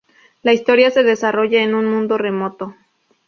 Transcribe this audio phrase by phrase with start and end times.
[0.41, 2.73] La historia se desarrolla en un mundo remoto.